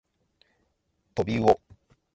[1.13, 1.61] とびうお